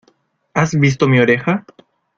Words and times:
¿Has 0.55 0.73
visto 0.73 1.07
mi 1.07 1.19
oreja? 1.19 1.63